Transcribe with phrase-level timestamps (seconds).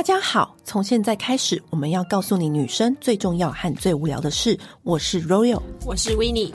[0.00, 4.58] 大家好，从现在开始，我们要告诉你女生最重要和最无聊的事。
[4.82, 6.50] 我是 Royal，我是 Winnie。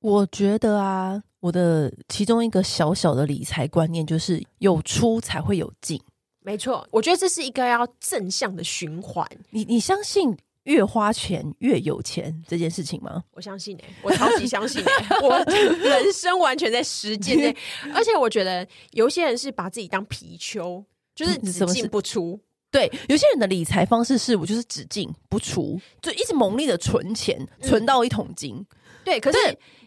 [0.00, 6.02] 我觉得啊，我的其中一个小小的理财观念就是有出才会有进。
[6.40, 9.24] 没错，我觉得这是一个要正向的循环。
[9.50, 13.24] 你你相信越花钱越有钱这件事情吗？
[13.32, 17.56] 我相信哎、欸，我超级相信哎、欸， 我人生完全在实践内。
[17.94, 22.38] 而且我觉得有些人是把自己当貔貅，就是只进不出。
[22.70, 28.54] 对，有些人的理财方式是我就是只进不出，就一直猛力的存钱，存到一桶金。
[28.56, 28.66] 嗯、
[29.04, 29.38] 对，可是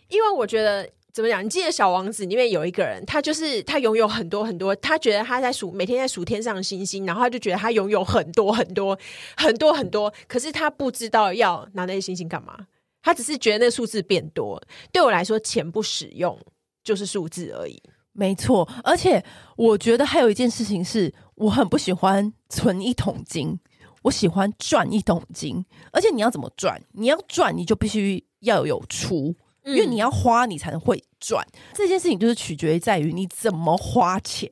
[0.08, 0.90] 因为我觉得。
[1.20, 1.44] 怎么讲？
[1.44, 8.98] 你记得《小王子》里面有一个人，他就是他拥有很多很多，他觉得他在数每天在数天上的星星，然后他就觉得他拥有很多很多
[9.36, 12.58] 很多很多，可是他不知道要拿那些星星干嘛，
[13.04, 14.64] 他只是觉得那数字变多。
[14.94, 16.40] 对我来说，钱不使用，
[16.86, 17.84] 就是数字而已。
[18.14, 19.22] 没错，而且
[19.58, 23.60] 我觉得还有一件事情是我很不喜欢存一桶金，
[24.04, 25.66] 我喜欢赚一桶金。
[25.92, 26.82] 而且你要怎么赚？
[26.94, 29.36] 你要赚，你就必须要有出。
[29.66, 31.46] 因为你要花，你才能会赚。
[31.74, 34.50] 这件事情就是取决于在于你怎么花钱，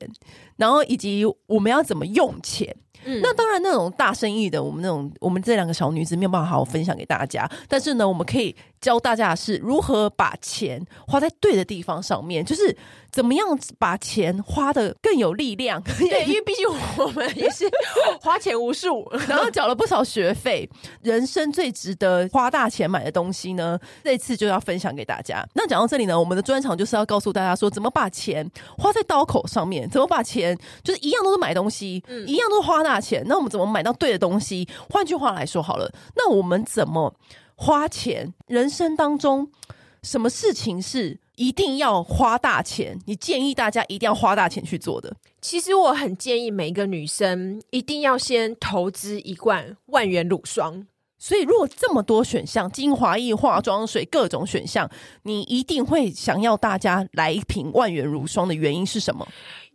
[0.56, 2.76] 然后以及我们要怎么用钱。
[3.04, 7.48] 嗯，那当然，那种大生意的，我们那种我们这两个小女子没有办法好好分享给大家。
[7.68, 12.76] 但是呢，我们可以教大家的是如何把钱花在对的地方上面，就是。
[13.10, 15.82] 怎么样把钱花的更有力量？
[15.98, 17.64] 对，因为毕竟我们也是
[18.20, 20.68] 花钱无数，然后缴了不少学费。
[21.00, 23.78] 人生最值得花大钱买的东西呢？
[24.04, 25.42] 这次就要分享给大家。
[25.54, 33.22] 那讲到这里呢，我们的专场就是要告诉大家说，怎么把钱花在刀口上面，怎么把钱就是一样都是买东西，嗯，一样都是花大钱。
[33.26, 34.66] 那我们怎么买到对的东西？
[34.88, 37.14] 换句话来说好了，那我们怎么
[37.56, 38.32] 花钱？
[38.46, 39.50] 人生当中
[40.02, 41.20] 什么事情是？
[41.36, 45.14] 一定要花大钱，你建议大家一定要花大钱去做的。
[45.40, 50.88] 其实我很建议每一个女生一定要先投资一罐万元乳霜。
[51.18, 54.88] 所以，如果这么多选项，精华液、化妆水各种选项，
[55.24, 59.26] 你一定会想要大家来一瓶万元乳霜的原因是什么？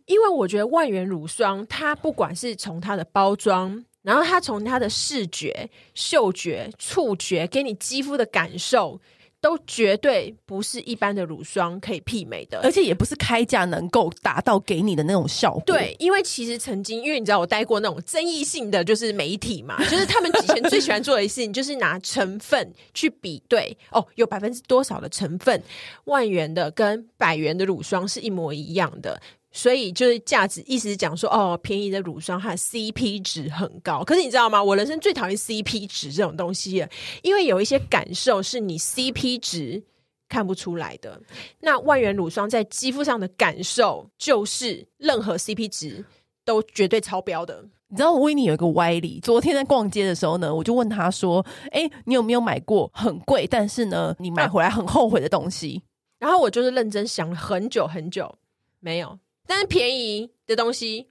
[0.06, 9.00] 因为我觉得万元乳霜，它不管是从它的包装，然后它从它的视觉、嗅觉、触觉，给你肌肤的感受。
[9.44, 15.62] 都绝对不是一般的乳霜可以媲美的，而且也不是开价能够达到给你的那种效果。
[15.66, 25.62] 对，因为其实曾经，因为你知道我待过那种争议性的就是媒体嘛，就是他们以前最喜欢做的事情就是拿成分去比对，哦，有百分之多少的成分，
[26.04, 29.20] 万元的跟百元的乳霜是一模一样的。
[29.56, 34.02] 所以就是价值，意思是讲说，哦，便宜的乳霜它的 CP 值很高。
[34.02, 34.62] 可是你知道吗？
[34.62, 36.84] 我人生最讨厌 CP 值这种东西，
[37.22, 39.84] 因为有一些感受是你 CP 值
[40.28, 41.22] 看不出来的。
[41.60, 46.04] 那万元乳霜在肌肤上的感受，就是任何 CP 值
[46.44, 47.64] 都绝对超标的。
[47.86, 55.80] 你知道维尼有一个歪理，昨天在逛街的时候呢，我就问他说：“哎，你有没有买过很贵，但是呢，你买回来很后悔的东西？”
[56.18, 58.34] 然后我就是认真想了很久很久，
[58.80, 59.16] 没有。
[59.46, 61.08] 但是便宜的东西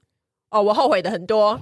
[0.50, 1.60] 哦，我后悔的很多。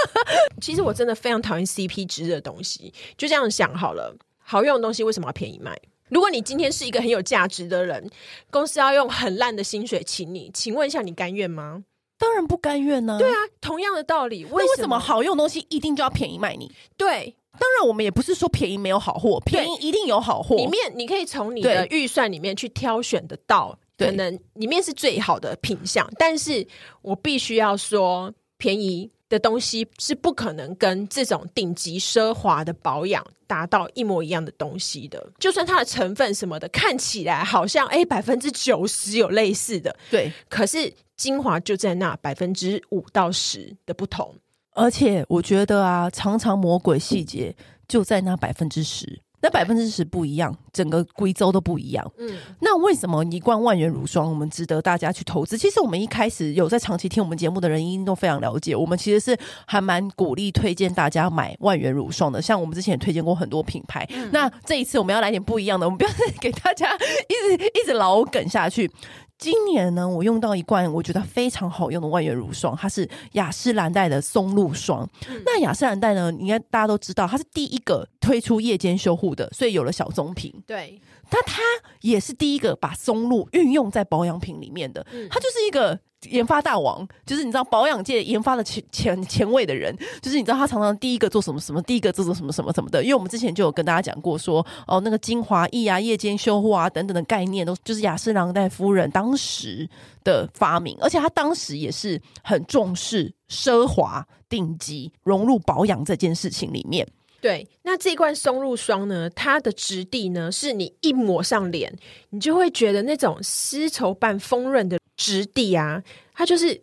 [0.60, 2.92] 其实我真的非常讨厌 CP 值的东西。
[3.16, 5.78] 就这样想好了，好用的东西为什么要便宜卖？
[6.08, 8.08] 如果你今天是一个很有价值的人，
[8.50, 11.84] 公司要用很烂的薪水请你，请问一下，你甘愿吗？
[12.18, 13.18] 当然不甘愿呢。
[13.18, 16.70] 对啊，同样的道理，为什么，为什么好用的东西一定就要便宜卖你？
[16.96, 20.56] 对，当然我们也不是说便宜没有好货，便宜一定有好货。
[20.56, 23.78] 里面你可以从你的预算里面去挑选得到。
[23.96, 26.66] 可能里面是最好的品相，但是
[27.02, 35.32] 我必须要说，便宜的东西是不可能跟这种顶级奢华的保养达到一模一样的东西的。
[35.38, 44.34] 就算它的成分什么的看起来好像哎百分之九十有类似的，对，可是精华就在那百分之五到十的不同。
[44.72, 47.56] 而且我觉得啊，常常魔鬼细节
[47.88, 49.20] 就在那百分之十。
[49.40, 52.12] 那百分之十不一样，整个贵州都不一样。
[52.18, 55.56] 嗯，那为什么一罐万元乳霜我们值得大家去投资？
[55.58, 58.74] 其实我们一开始有在长期听我们节目的人，一定都非常了解。
[58.74, 62.40] 我们其实是还蛮鼓励推荐大家买万元乳霜的。
[62.40, 64.06] 像我们之前也推荐过很多品牌。
[64.10, 68.90] 嗯，那这一次我们要来点不一样的，我们不要再给大家一直一直老梗下去。
[69.38, 75.08] 今年呢，我用到一罐我觉得非常好用的万元乳霜，它是雅诗兰黛的松露霜。
[75.28, 80.52] 嗯、那雅诗兰黛呢，应该大家都知道，它是第一个推出夜间修护的，所以有了小棕瓶。
[80.66, 81.00] 对，
[81.30, 81.60] 那它
[82.00, 85.06] 也是第一个把松露运用在保养品里面的。
[85.12, 85.98] 嗯、它就是一个
[86.30, 93.02] 研发大王，就是你知道保养界研发的前前前卫的人，就是你知道他常常第一个做什么什么，第一个做做什么什么什么的。
[93.02, 99.88] 因为我们之前就有跟大家讲过说，哦，那个精华液啊、夜间修护啊等等的概念，都就是雅诗兰黛夫人当时
[100.24, 107.06] 的发明，而且他当时也是很重视奢华、顶级融入保养这件事情里面。
[107.38, 111.94] 对，那这一罐松露霜呢，它的质地呢，是你一抹上脸，
[112.30, 116.02] 你就会觉得那种丝绸般丰润的质地啊，
[116.34, 116.80] 它就是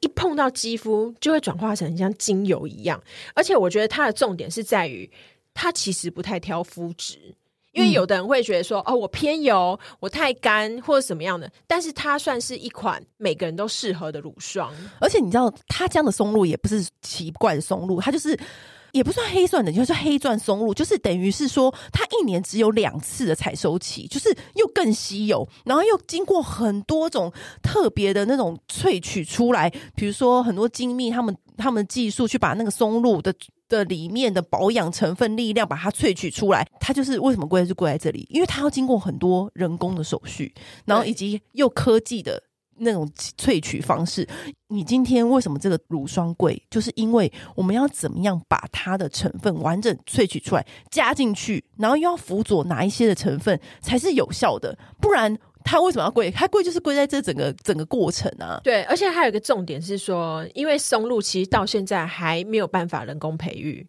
[0.00, 3.02] 一碰到肌肤就会转化成像精油一样。
[3.34, 5.10] 而且我觉得它的重点是在于，
[5.52, 7.34] 它其实不太挑肤质，
[7.72, 14.72] 因为有的人会觉得说，嗯、哦，我偏油，我太干或者什么样的，但是它算是一款每个人都适合的乳霜。
[15.00, 18.38] 而且你知道，它这样的松露也不是奇怪的松露，它就是。
[18.94, 33.34] 也不算黑钻的，就是黑钻松露，就是等于是说，它一年只有两次的采收期，就是又更稀有，然后又经过很多种特别的那种萃取出来，比如说很多精密他们他们技术去把那个松露的
[33.68, 40.54] 的里面的保养成分力量把它萃取出来，它就是为什么贵就贵在这里，因为它要经过很多人工的手续，
[40.84, 42.40] 然后以及又科技的。
[42.76, 44.26] 那种萃取方式，
[44.68, 46.60] 你今天为什么这个乳霜贵？
[46.70, 54.76] 就是因为我们要怎么样把它的成分完整萃取出来，加进去，然后又要辅佐哪一些的成分才是有效的？
[55.00, 56.30] 不然它为什么要贵？
[56.30, 58.60] 它贵就是贵在这整个整个过程啊。
[58.64, 63.86] 对，而且还有一个重点是说，因为松露其实到现在还没有办法人工培育，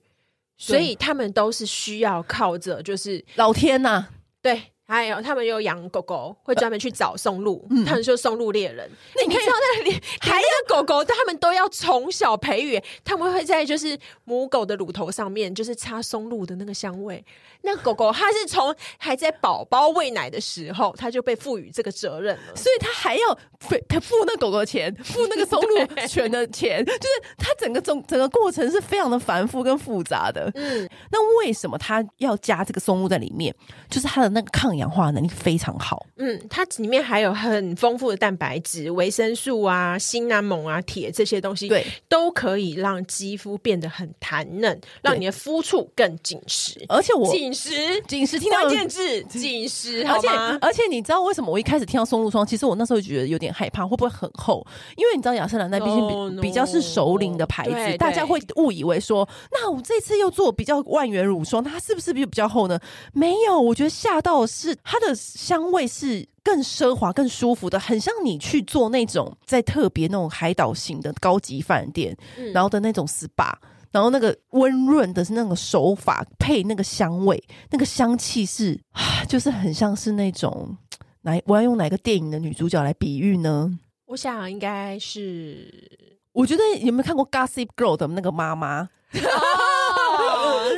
[0.57, 4.09] 所以他们都是需要靠着就是老天呐、啊，
[4.41, 4.61] 对。
[4.87, 8.89] 还有他们有养狗狗，会专门去找松露，他们说松露猎人。
[9.15, 17.23] 那你知道那里 还有狗狗，他们都要从小培育，他们会在就是母狗的乳头上面，就是擦松露的那个香味。
[17.61, 27.09] 那狗狗它是从还在宝宝喂奶的时候，它就被赋予这个责任了，所以它还要付他付那狗狗的钱，付那个松露泉 的钱，就是
[27.39, 30.51] 它整个整整个过程是非常的繁复跟复杂的。
[30.53, 33.55] 嗯，那为什么它要加这个松露在里面？
[33.89, 36.05] 就是它的那个抗氧化能力非常好。
[36.17, 46.83] 嗯，它里面还有很丰富的蛋白质、维生素啊、锌啊、锰啊、铁这些东西，对，都可以让肌肤变得很弹嫩，让你的肤触更紧实。
[46.89, 47.35] 而且我。
[47.35, 50.27] 紧实，紧实，听到关键字，紧实，而且
[50.61, 54.65] 而且你知道为什么我一开始听到松露霜，其实我那时候觉得有点害怕，会不会很厚？
[54.95, 56.41] 因为你知道雅诗兰黛毕竟比、oh, no.
[56.41, 62.79] 比较是熟龄的牌子，大家会误以为说，那我这次又做比较万元乳霜，它是不是比较厚呢？
[63.11, 73.53] 没有，我觉得吓到的是它的香味是更奢华、更舒服的，很像你去做那种在特别那种海岛型的高级饭店，嗯、然后的那种 SPA。
[73.91, 80.75] 然后那个温润的是那个手法配那个香味，那个香气是啊， 就是很像是那种
[81.21, 83.79] 哪，我要用哪个电影的女主角来比喻呢？
[84.07, 88.89] 我想应该是，我觉得有没有看过《Gossip Girl》的那个妈妈？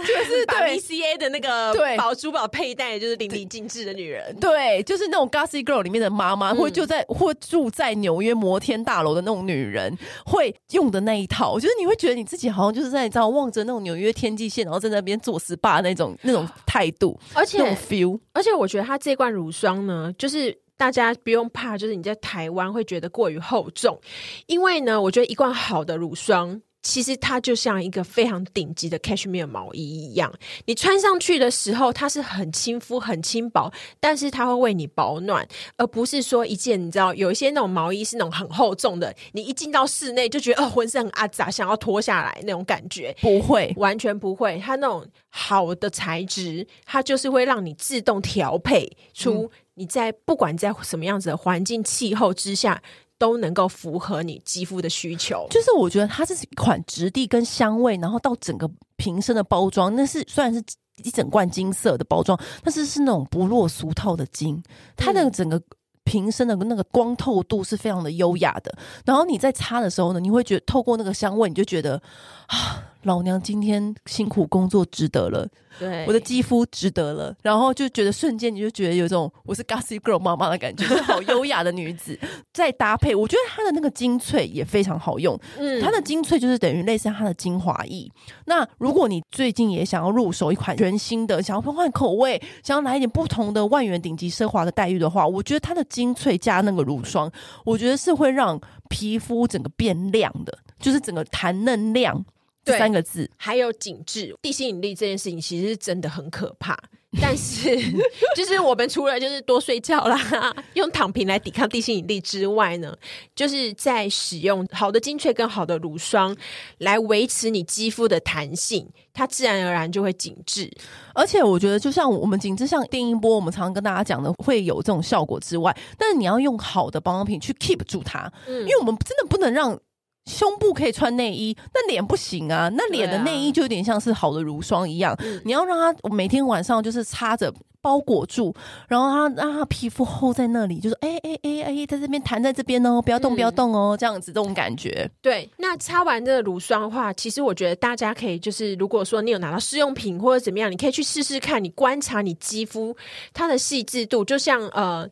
[0.01, 4.35] 就是 把 VCA 的那个对宝珠宝佩戴，就是淋漓尽致的女人。
[4.39, 11.51] 对，就是那种 Gossip Girl 里面的妈妈，或就在或住在纽约摩天大楼的那种女人，会用的那一套。
[11.51, 18.19] 我觉得你会觉得你自己好像就是在你知道望着那种纽约天际线，然后在那边做 SPA 那种那种态度，而且那种 feel。
[18.33, 23.99] 而且我觉得它这罐乳霜呢，就是大家不用怕，就是你在台湾会觉得过于厚重，
[24.45, 26.61] 因为呢，我觉得一罐好的乳霜。
[26.87, 30.33] 其实它就像一个非常顶级的 cashmere 毛衣一样，
[30.67, 33.69] 你穿上去的时候，它是很亲肤、很轻薄，
[33.99, 35.45] 但是它会为你保暖，
[35.75, 43.13] 而不是说一件你知道有一些那种毛衣是那种很厚重的，你一进到室内就觉得哦，浑身很阿杂，想要脱下来那种感觉。
[43.19, 44.57] 不会，完全不会。
[44.63, 52.81] 它那种好的材质，它就是会让你自动调配出你在不管在什么样子的环境气候之下。
[53.17, 60.61] 都能够符合你肌肤的需求，就是我觉得它是一款质地跟香味，然后到整个瓶身的包装，那是虽然是
[61.03, 64.61] 一整罐金色的包装，但是是那种不落俗套的金，
[64.95, 65.61] 它的整个
[66.03, 68.75] 瓶身的那个光透度是非常的优雅的。
[69.05, 72.01] 然后你在擦的时候呢，你会觉得透过那个香味，你就觉得
[72.47, 75.47] 啊，老娘今天辛苦工作值得了。
[75.79, 82.19] 对，我的肌肤值得了，然后就觉得瞬间你就觉得有一种我是 Gossip Girl 妈妈的感觉，好优雅的女子。
[82.51, 85.39] 再搭配，我觉得它的那个精粹也非常好用。
[85.57, 88.11] 嗯，它的精粹就是等于类似它的精华液。
[88.45, 97.31] 那如果你最近也想要入手一款全新的，想要换换口味，想要来一点不同的万元顶级奢华的待遇的话，我觉得它的精粹加那个乳霜，
[97.63, 98.59] 我觉得是会让
[98.89, 102.25] 皮肤整个变亮的，就是整个弹嫩亮。
[102.73, 106.77] 三个字，还有紧致、地心引力这件事情，其实是真的很可怕。
[107.21, 107.73] 但是，
[108.35, 112.93] 就是我们除了就是多睡觉啦， 用躺平来抵抗地心引力之外呢，
[113.33, 116.35] 就是在使用好的精粹跟好的乳霜
[116.79, 120.69] 来维持你肌肤的弹性，它自然而然就会紧致。
[121.15, 129.79] 而且我觉得，就像我们紧致像电音波，我们常常跟大家讲的会有这种效果之外，但是你要用好的保养品去 keep 住它，嗯，因为我们真的不能让。
[130.27, 132.69] 胸部可以穿内衣，那脸不行啊！
[132.75, 138.53] 那脸的内衣就有点像是好的乳霜一样，啊、你要让它每天晚上就是擦着包裹住，
[138.89, 145.09] 然后它让它皮肤厚在那里，就是哎哎哎哎，在这边弹在这边哦，不要动不要动哦，嗯、这样子这种感觉。
[145.21, 152.93] 对，那擦完这个乳霜的话，其实我觉得大家可以就是，如果说你有拿到试用品或者怎么样，你可以去试试看，你观察你肌肤
[153.33, 155.09] 它的细致度，就像呃。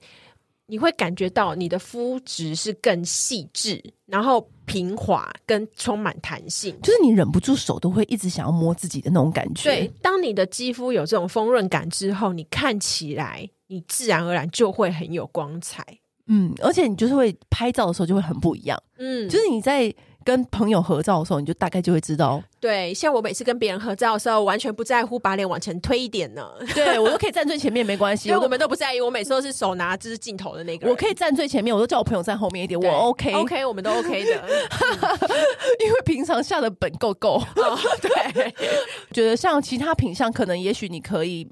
[0.67, 9.63] 你会感觉到你的肤质是更细致，然后平滑跟充满弹性，就是你忍不住手都会一直想要摸自己的那种感觉。
[9.63, 15.85] 对，当你的肌肤有这种丰润感之后，你看起来你自然而然就会很有光彩。
[16.27, 18.81] 嗯，而且你就是会拍照的时候就会很不一样。
[18.97, 19.93] 嗯，就是你在。
[20.25, 22.41] 跟朋友合照的时候，你就大概就会知道。
[22.59, 26.43] 对，像我每次跟别人合照的时候，完全不在乎把脸往前推一点呢。
[26.73, 28.99] 对，我都可以站最前面，没关系， 因为我们都不在意。
[28.99, 30.89] 我每次都是手拿着镜头的那个。
[30.89, 34.31] 我可以站最前面，我都叫我朋友站后面一点，我 OK OK，我们都 OK 的。
[35.85, 37.39] 因为平常下的本够够。
[38.01, 38.53] 对，
[39.13, 41.47] 觉得像其他品相，可能也许你可以。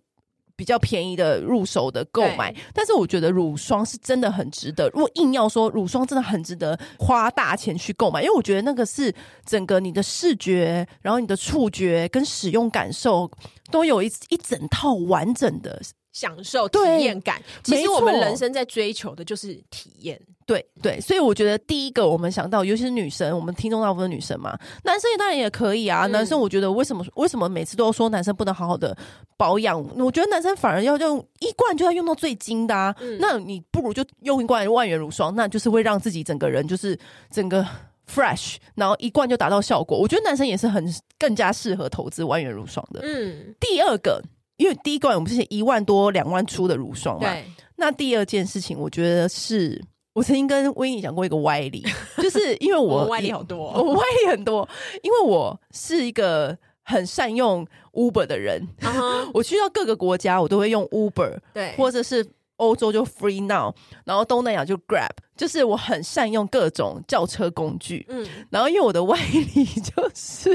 [0.63, 4.87] 比较便宜的入手的购买，但是我觉得乳霜是真的很值得。
[4.91, 9.13] 如果硬要说乳霜真的很值得花大钱去购买，因为我觉得那个是
[9.45, 13.29] 整个你的视觉，然后你的触觉跟使用感受
[13.69, 15.81] 都有一一整套完整的。
[16.13, 20.21] 享受体验感，其实我们人生在追求的就是体验。
[20.45, 26.05] 对对，所以我觉得第一个我们想到，尤其是女生，我们听众大部分女生嘛，男生也当然也可以啊。
[26.07, 28.95] 嗯、男生我觉得为什么为什么每次都说男生不能好好的
[29.37, 29.81] 保养？
[29.97, 32.95] 我觉得男生反而要用一罐就要用到最精的啊。
[32.99, 36.97] 嗯、那你不如就用一罐万元乳霜，那就是会让自己整个人就是
[37.31, 37.65] 整个
[38.13, 39.97] fresh，然后一罐就达到效果。
[39.97, 40.85] 我觉得男生也是很
[41.17, 43.01] 更加适合投资万元乳霜的。
[43.03, 44.21] 嗯，第二个。
[44.57, 47.27] 因为第一罐我们是一万多两万出的乳霜嘛，
[47.75, 49.83] 那第二件事情，我觉得是
[50.13, 51.83] 我曾经跟威尼讲过一个歪理，
[52.17, 54.67] 就是因为我， 我歪理好多，我歪理很多，
[55.01, 58.67] 因为我是一个很善用 Uber 的人。
[58.81, 59.31] Uh huh.
[59.33, 62.25] 我去到各个国家，我都会用 Uber，对，或者是
[62.57, 63.73] 欧洲就 Free Now，
[64.05, 68.05] 然后东南亚就 Grab，就是我很善用各种轿车工具。
[68.09, 70.51] 嗯，然后因为我的歪理 就是，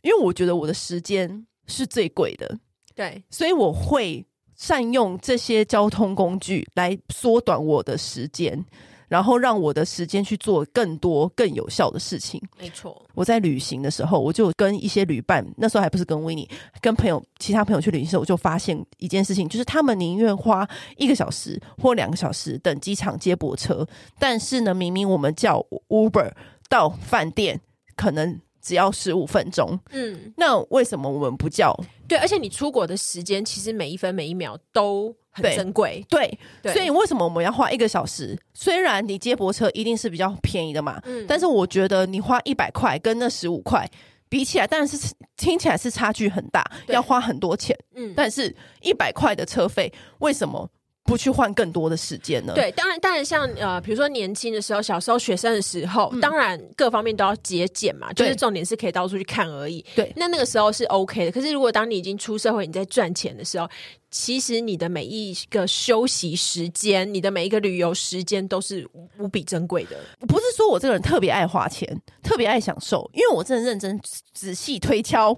[0.00, 2.58] 因为我觉得我的时间是最贵的。
[2.94, 4.26] 对，所以我会
[4.60, 8.62] 善用这些交通工具来缩短我的时间，
[9.08, 12.38] 然后让我的时间去做更多更有效的事情。
[12.58, 16.46] 没错，我在旅行的时候，我就跟一些旅伴，那时候还不是跟维尼，
[16.82, 23.88] 跟朋友、其他朋友去旅行的时候，我就发现一件事情，就是他们宁愿花一个小时或两个小时等机场接驳车，
[24.18, 26.32] 但是呢，明明我们叫 Uber
[26.68, 27.62] 到饭店，
[27.96, 28.38] 可能。
[28.60, 31.74] 只要十五分钟，嗯，那为什么我们不叫？
[32.06, 38.38] 对，而且你出国的时间其实每一分每一秒都很珍贵，对，对，所以为什么我们要花一个小时？
[38.52, 43.88] 虽然你接驳车一定是比较便宜的嘛，嗯，但是我觉得你花一百块跟那十五块
[44.28, 50.68] 比起来，当然是听起来是差距很大，要花很多钱，嗯，但是一百块的车费为什么？
[51.10, 52.52] 不去换更多的时间呢？
[52.54, 59.84] 对，当然，当然像，像呃，比如说年轻的时候，小时候学生的时候，嗯、当然各方面都要节俭嘛，就是重点是可以到处去看而已。
[59.96, 61.32] 对，那那个时候是 OK 的。
[61.32, 63.68] 可是如果当你已经出社会，你在赚钱的时候，
[64.12, 68.88] 其实你的每一个休息时间，你的每一个旅游时间，都是
[69.18, 69.96] 无比珍贵的。
[70.28, 74.00] 不是说我这个人特别爱花钱，特别爱享受，因为我真的认真
[74.32, 75.36] 仔细推敲。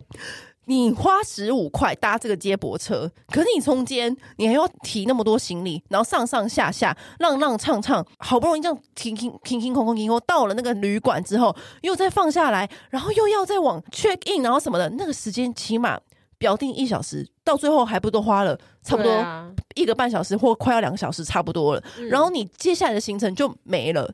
[0.67, 15.99] 你花十五块搭这个接驳车，可是你中间你还要提那么多行李，然后上上下下，浪浪唱唱，好不容易这样停停停停空空停空，到了那个旅馆之后，又再放下来，然后又要再往 check in，然后什么的，那个时间起码
[16.39, 19.13] 表定一小时，到最后还不都花了差不多
[19.75, 21.83] 一个半小时或快要两个小时，差不多了。
[22.09, 24.13] 然后你接下来的行程就没了。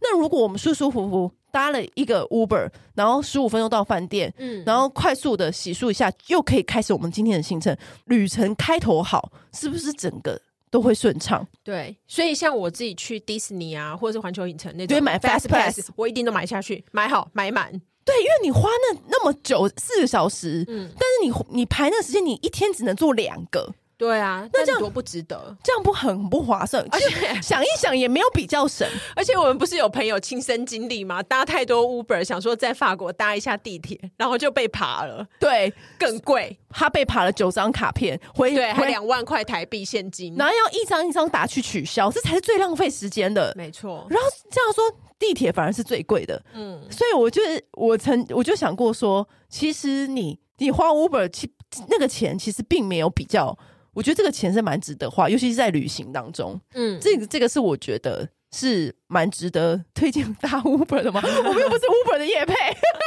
[0.00, 7.76] 那如果我们舒舒服服搭了一个 Uber，然后十五分钟到饭店，嗯，然后快速的洗漱一下，又可以开始我们今天的行程。
[8.04, 11.46] 旅程开头好，是不是整个都会顺畅？
[11.64, 17.70] 对，所以像我自己去迪士尼啊，或者是环球影城那种，对，买 Fast Pass，我一定都买下去，买好买满。
[18.04, 23.74] 对，因为你花那那么久四个小时，嗯，但是你你排那时间，你一天只能做两个。
[23.98, 26.86] 对啊，那这样多不值得，这样不很不划算？
[26.90, 28.86] 而且想一想也没有比较省。
[29.14, 31.22] 而且我们不是有朋友亲身经历吗？
[31.22, 35.26] 搭太多 Uber，想说在法国搭一下地铁，然后就被扒了。
[35.40, 43.54] 对，更贵，他被扒了九张卡片，回对，还两万块台币现金，然后要一张一张打去取消，这才是最浪费时间的。
[43.56, 44.06] 没错。
[44.10, 44.84] 然后这样说，
[45.18, 46.44] 地铁反而是最贵的。
[46.52, 47.40] 嗯，所以我就
[47.72, 51.50] 我曾我就想过说，其实你你花 Uber 其
[51.88, 53.56] 那个钱其实并没有比较。
[53.96, 56.60] 我觉得这个钱是蛮值得花，尤其是在旅行当中。
[56.74, 61.22] 嗯，这个这个是我觉得是蛮值得推荐搭 Uber 的吗？
[61.24, 62.54] 我们又不是 Uber 的业配，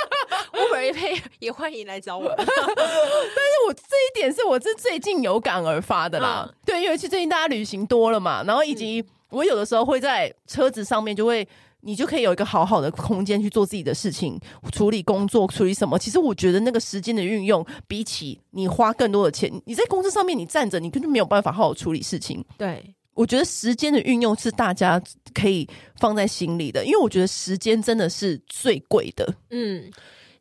[0.51, 2.33] Uber 业配也欢迎来找我。
[2.35, 2.51] 但是
[3.67, 6.43] 我这一点是我是最近有感而发的啦。
[6.49, 11.47] 嗯、对，因为其实最近大家旅行多了嘛，然后以及我有的时候会在车子上面就会。
[11.81, 14.39] 你就可以有一个好好的空间去做自己的事情，
[14.71, 15.97] 处理工作，处理什么？
[15.97, 22.43] 其实我觉得那个时间的运用，比起你花更多的钱，你在公司上面你站着，你根本没有办法好好处理事情。
[22.57, 25.01] 对，我觉得时间的运用是大家
[25.33, 25.67] 可以
[25.99, 29.33] 放在心里的，因为我觉得时间真的是最贵的。
[29.49, 29.89] 嗯，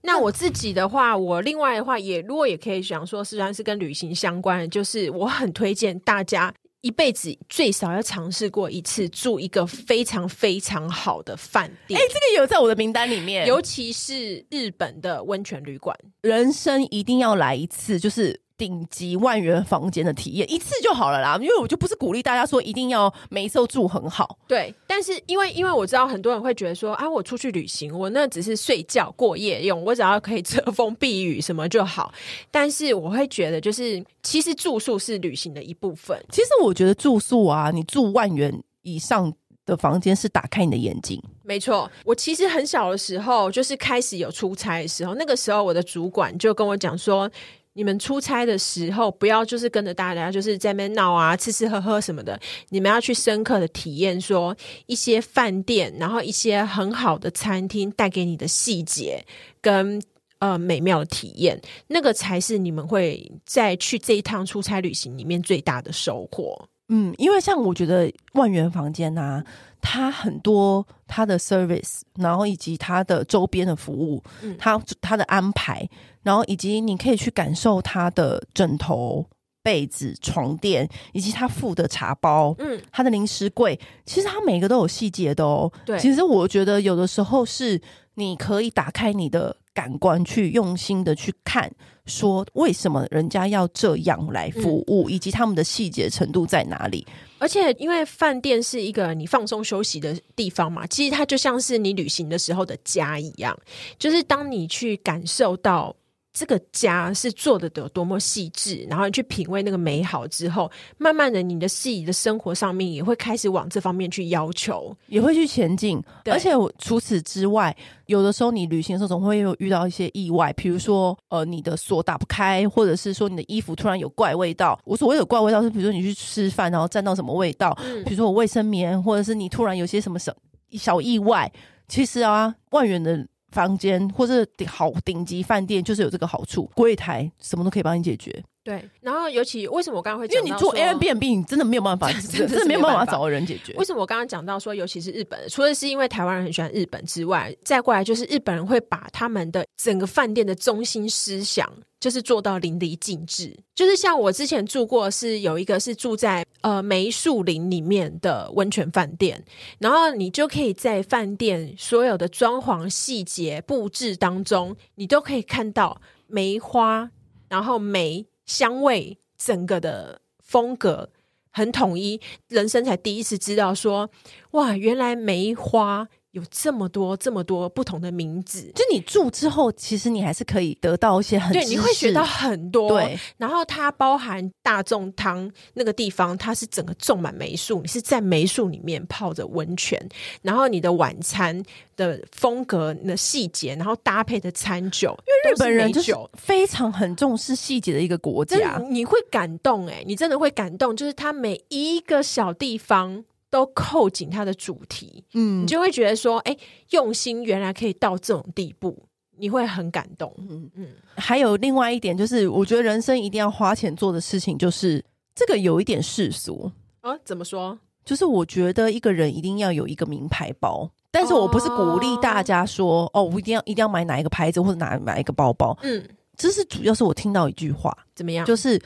[0.03, 6.53] 那我自己的话，我另外的话也如果也可以想说，实际上是跟旅行相关的，就是我很推荐大家。
[6.81, 11.99] 一辈子最少要尝试过一次住一个非常非常好的饭店。
[11.99, 18.41] 哎、欸，这个也有在我的名单里面，尤其是日本的温泉旅馆，人生一定要来一次，就是。
[18.59, 24.37] 顶级万元房间的体验一次就好了啦，因为我就不是鼓励大家说一定要每一次都住很好。
[24.49, 32.13] 对，但是因为因为我知道很多人会觉得说啊，我出去旅行，我那只是睡觉过夜用，我只要可以遮风避雨什么就好。
[32.51, 36.21] 但是我会觉得，就是其实住宿是旅行的一部分。
[36.31, 39.33] 其实我觉得住宿啊，你住万元以上
[39.65, 41.23] 的房间是打开你的眼睛。
[41.45, 47.31] 没错，我其实很小的时候，就是开始有出差的时候，那个时候我的主管就跟我讲说。
[47.79, 52.37] 你们出差的时候，不要就是跟着大家，就是在那边闹啊，吃吃喝喝什么的。
[52.71, 54.57] 你们要去深刻的体验，说
[54.87, 59.25] 一些饭店，然后一些很好的餐厅带给你的细节
[59.61, 60.03] 跟
[60.41, 66.69] 呃美妙的体验，那个才是你们会在去这一趟出差旅行里面最大的收获。
[66.89, 69.45] 嗯，因为像我觉得万元房间啊，
[69.81, 75.89] 它很多它的 service，然后以及它的周边的服务，嗯，它它的安排。
[76.23, 79.25] 然后以及你可以去感受它的枕头、
[79.63, 85.73] 被子、床垫，以及它附的茶包，嗯，它的零食柜，其实它每个都有细节的哦。
[85.87, 87.81] 对，其实我觉得有的时候是
[88.15, 91.71] 你可以打开你的感官，去用心的去看，
[92.05, 97.07] 说为什么人家要这样来服务，以及他们的细节程度在哪里。
[97.39, 103.57] 而且，因为饭店是一个你放松休息的地方嘛，其实它就像是你旅行的时候的家一样，
[104.01, 105.95] 就是当你去感受到。
[106.33, 116.01] 这个家是做的有多么细致，然后你去品味那个美好之后，慢慢的，你的自己的生活上面也会开始往这方面去要求，也会去前进。
[116.27, 124.79] 而且除此之外，有的时候你旅行的时候总会有遇到一些意外，比如说呃，你的锁打不开，或者是说你的衣服突然有怪味道。
[124.85, 130.33] 我所谓的怪味道是，比如说你去吃饭，然后沾到什么味道，嗯、比如说我卫生棉，或者是你突然有些什么小
[130.73, 131.51] 小意外。
[131.89, 133.27] 其实啊，万元的。
[133.51, 138.45] 房间或者好顶级饭店就是有这个好处，柜台什么都可以帮你解决。
[138.69, 143.73] 对，然后尤其为什么我刚刚会讲，因为你做 Airbnb，你真的没有办法， 真的没有办法找个人解决。
[143.79, 151.67] 为什么我刚刚讲到说，尤其是日本，除了是因为台湾人很喜欢日本之外，再过来就是日本人会把他们的整个饭店的中心思想，
[151.99, 153.59] 就是做到淋漓尽致。
[153.75, 159.43] 就是像我之前住过，是有一个是住在呃梅树林里面的温泉饭店，
[159.79, 167.11] 然后你就可以在饭店所有的装潢细节布置当中，你都可以看到梅花，
[167.49, 168.27] 然后梅。
[168.49, 171.11] 香味整个的风格
[171.53, 174.11] 很统一，人生才第一次知道说，
[174.53, 176.09] 哇，原来梅花。
[176.39, 182.89] 有这么多这么多不同的名字，就你住之后，其实你还是可以得到一些很，对，你会学到很多。
[182.89, 190.01] 对，然后它包含大众汤那个地方，它是整个种满梅树，你是在梅树里面泡着温泉，
[190.43, 191.63] 然后你的晚餐
[191.97, 203.25] 的风格、你的细节，然后搭配的餐酒，因为日本人就是非常很重视细节的一个国家，你会感动哎、欸，你真的会感动，就是它每一个小地方。
[203.51, 206.59] 都扣紧它的主题，嗯，你就会觉得说，哎、欸，
[206.91, 209.07] 用心原来可以到这种地步，
[209.39, 210.89] 你会很感动，嗯嗯。
[211.17, 215.03] 还有另外一点就是，我觉得人生一定要花钱做的事情，就是
[215.35, 217.17] 这个有一点世俗啊。
[217.25, 217.79] 怎么说？
[218.05, 226.07] 就是我觉得一个人一定要有一个名牌包，但是我不是鼓励大家说，哦，哦，我一定要一定要买哪一个牌子或者哪哪一个包包，嗯，
[226.37, 228.45] 这是主要是我听到一句话，怎么样？
[228.45, 228.79] 就是。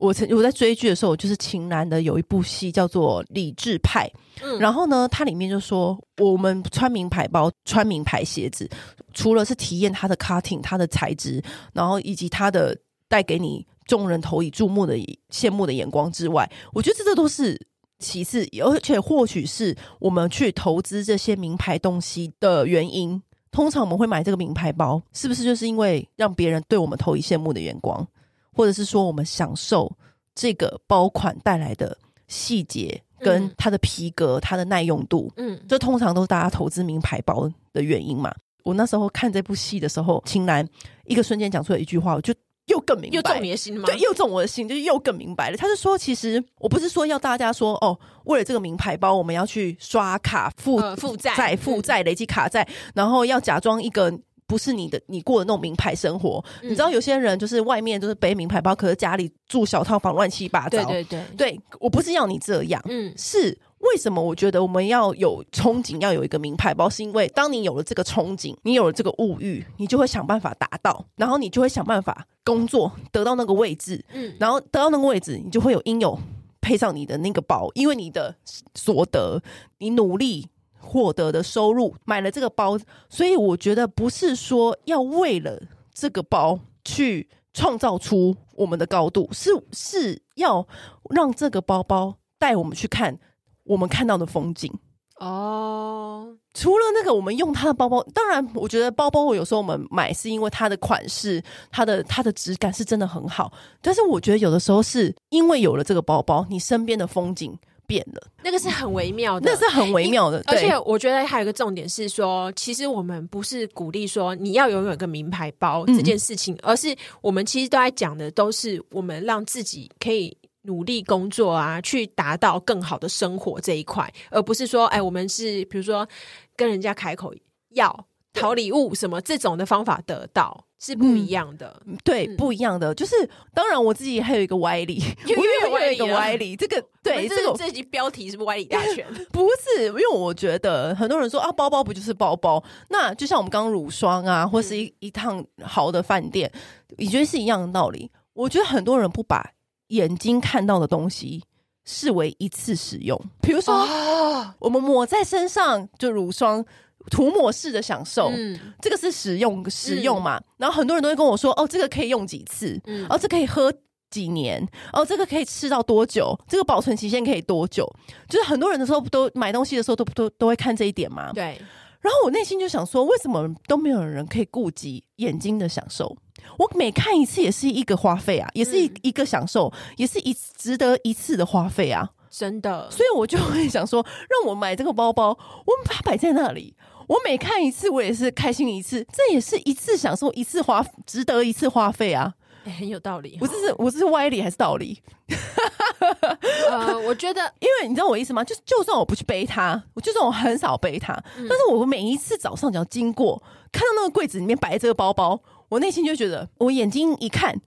[0.00, 4.08] 我曾我在追剧的时候，就是秦岚的有一部戏叫做《理智派》，
[4.42, 8.68] 嗯，然后呢，它里面就说我们穿名牌包、穿名牌鞋子，
[9.12, 11.42] 除了是体验它的 cutting、它的材质，
[11.74, 12.76] 然后以及它的
[13.08, 14.96] 带给你众人投以注目的
[15.30, 17.60] 羡慕的眼光之外，我觉得这这都是
[17.98, 23.22] 其次，而且或许是我们去投资这些名牌东西的原因。
[23.52, 28.06] 通常我们会买这个名牌包，是不是就是因为让别人对我们投以羡慕的眼光？
[28.52, 29.90] 或者是说，我们享受
[30.34, 38.34] 这个包款带来的细节，跟它的皮革、它的耐用度，嗯，这通常都是大家投资名牌包的原因嘛。
[38.62, 40.66] 我那时候看这部戏的时候，秦岚
[41.04, 42.34] 一个瞬间讲出了一句话，我就
[42.66, 43.84] 又更明白，又中你的心吗？
[43.86, 45.56] 对，又中我的心，就又更明白了。
[45.56, 54.12] 他是说，其实我不是说要大家说哦，为了这个名牌包，我们要去刷卡负负债、负债、累积卡债，然后要假装一个。
[54.50, 56.44] 不是你的，你过的那种名牌生活。
[56.60, 60.70] 嗯、你知道有些人就是外面就是背名牌包，可是家里住小套房，乱七八糟。
[60.70, 62.82] 对对对，对我不是要你这样。
[62.88, 64.20] 嗯，是为什么？
[64.20, 74.04] 我觉得我们要有憧憬，要有一个名牌包，是因为当你有了这个憧憬，你有了这个物欲，你就会想办法达到，然后你就会想办法工作，得到那个位置。
[74.12, 76.18] 嗯，然后得到那个位置，你就会有应有
[76.60, 78.34] 配上你的那个包，因为你的
[78.74, 79.40] 所得，
[79.78, 80.48] 你努力。
[80.80, 85.60] 获得的收入买了这个包，所以我觉得不是说要为了
[85.92, 90.66] 这个包去创造出我们的高度，是是要
[91.10, 93.18] 让这个包包带我们去看
[93.64, 94.72] 我们看到的风景
[95.18, 96.36] 哦。
[96.52, 101.40] 除了那个，我们用它的包包，当然，我觉得包包我有时候我们买是因为它的款式、
[101.70, 107.56] 它的它的质感是真的很好，但是我觉得有的时候是因为有了这个包包，你身边的风景。
[107.90, 110.40] 变了，那个是很微妙的，那是很微妙的。
[110.46, 126.06] 而且我觉得还有一个重点是说，其实我们不是鼓励说你要拥有一个名牌包这件事情，嗯、而是我们其实都在讲的都是我们让自己可以努力工作啊，去达到更好的生活这一块，而不是说，哎，我们是比如说
[126.54, 127.34] 跟人家开口
[127.70, 130.66] 要讨礼物什么这种的方法得到。
[130.82, 132.94] 是不一样的，嗯、对，嗯、不一样的。
[132.94, 133.14] 就是
[133.52, 134.94] 当然，我自己还有一个歪理，
[135.28, 136.56] 因为我有一个歪理。
[136.56, 139.06] 这个 对，这个这集标题是不是歪理大全？
[139.30, 142.64] 不是，因为我觉得很多人说啊，包包不就是包包？
[142.88, 146.50] 那就像我们刚刚乳霜啊，或是一、嗯、一趟好的饭店，
[146.96, 148.10] 你觉得是一样的道理？
[148.32, 149.52] 我觉得很多人不把
[149.88, 151.44] 眼睛看到的东西
[151.84, 156.64] 视为一次使用，比如说、哦、我们抹在身上就乳霜。
[157.10, 160.36] 涂抹式的享受，嗯、这个是使用使用嘛？
[160.38, 162.80] 嗯、然后很多人都会跟我说：“哦，这个可以用几次？
[162.86, 163.72] 嗯、哦，这可以喝
[164.10, 164.66] 几年？
[164.92, 166.38] 哦，这个可以吃到多久？
[166.46, 167.90] 这个保存期限可以多久？”
[168.28, 171.32] 就是很多人的时候都买东西的时候都都都会看这一点嘛。
[171.32, 171.60] 对。
[172.00, 176.16] 然后我内心就想说：为什么都没有人可以顾及眼睛的享受？
[176.58, 182.08] 我每看一次也是一个花费啊，也是一一个享受，嗯、也是一值得一次的花费啊！
[182.30, 182.90] 真的。
[182.90, 186.74] 所以我就会想说，让我买这个包包，我们把它摆在那里。
[187.10, 192.32] 我每看一次，我也是开心一次，这也是一次享受，一次花，值得一次花费啊，
[192.66, 193.36] 欸，很有道理。
[193.40, 195.02] 我这是我这是歪理还是道理？
[196.70, 198.44] 呃，我觉得， 因为你知道我意思吗？
[198.44, 203.42] 就就算我不去背它，我就算我很少背它，嗯、但是我每一次早上只要经过，
[203.72, 207.60] 看到那个柜子里面摆这个包包，我内心就觉得，我眼睛一看。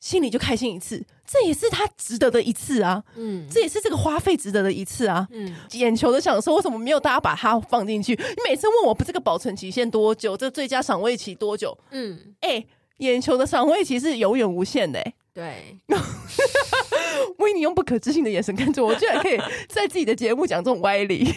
[0.00, 3.04] 心里就开心一次，这也是他值得的一次啊！
[3.16, 5.28] 嗯，这也是这个花费值得的一次啊！
[5.30, 8.14] 嗯，眼球的享受为什么没有大家把它放进去？
[8.14, 11.76] 你每次问我不这个保存期限多久，这最佳赏味期多久？
[11.90, 15.14] 嗯，哎、欸，眼球的赏味期是永远无限的、欸。
[15.32, 15.76] 对，
[17.38, 21.32] 维尼用不可置信的眼神看着我，居然可以在自己的节目讲这种歪理。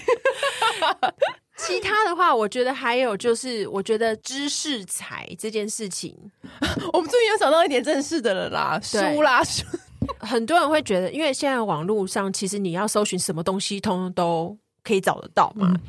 [1.66, 6.16] 其他的话，我觉得还有就是，我觉得知识财这件事情，
[6.94, 9.66] 我们终于有找到一点正式的了啦，书啦书。
[10.20, 15.72] 很多人会觉得，因为现在网络上其实你要搜寻什么东西，通通都可以找得到嘛。
[15.74, 15.80] 嗯、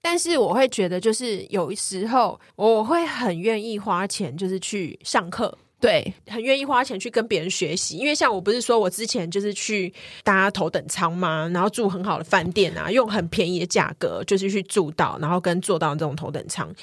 [0.00, 5.56] 但是我会觉得，就是有时候我会很愿意花钱，就是去上课。
[5.84, 9.92] 对，很愿意花钱去跟别人学习，因为像我不是说我之前就是去
[10.22, 16.74] 搭头等舱嘛，然后住很好的饭店啊， 用很便宜的价格就是去住到，然后跟坐到这种头等舱，